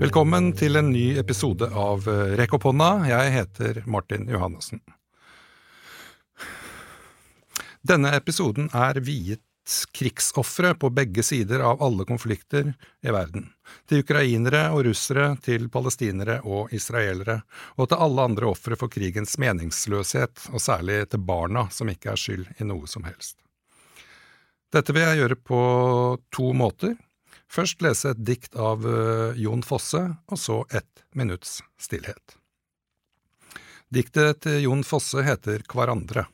[0.00, 2.54] Velkommen til en ny episode av eh, Rekk.
[3.04, 4.80] Jeg heter Martin Johannessen.
[7.84, 9.44] Denne episoden er viet
[9.92, 12.72] krigsofre på begge sider av alle konflikter
[13.04, 13.50] i verden.
[13.84, 17.42] Til ukrainere og russere, til palestinere og israelere,
[17.76, 22.24] og til alle andre ofre for krigens meningsløshet, og særlig til barna som ikke er
[22.24, 23.36] skyld i noe som helst.
[24.72, 25.62] Dette vil jeg gjøre på
[26.32, 26.96] to måter.
[27.50, 32.36] Først lese et dikt av uh, Jon Fosse, og så ett minutts stillhet.
[33.90, 36.28] Diktet til Jon Fosse heter Kvarandre.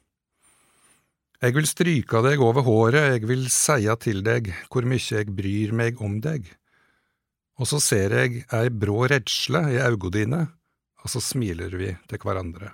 [1.45, 5.73] Eg vil stryka deg over håret, eg vil seia til deg hvor mykje eg bryr
[5.77, 6.49] meg om deg.
[7.57, 10.43] Og så ser eg ei brå redsle i auga dine,
[11.01, 12.73] og så smiler vi til hverandre.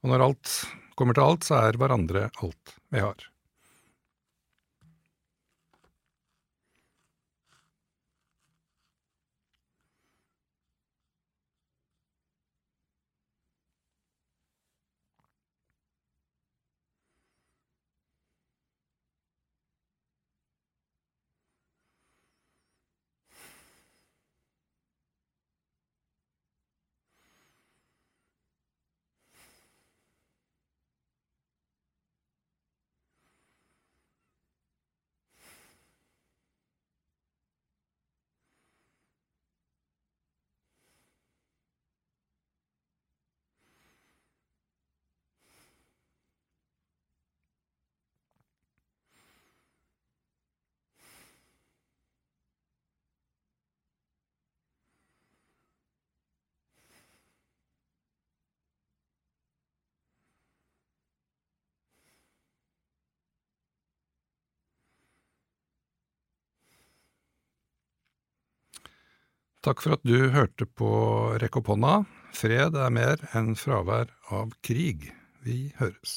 [0.00, 0.54] Og når alt
[0.96, 3.29] kommer til alt, så er hverandre alt vi har.
[69.60, 70.90] Takk for at du hørte på
[71.42, 71.96] Rekk opp hånda.
[72.32, 75.10] Fred er mer enn fravær av krig.
[75.44, 76.14] Vi høres.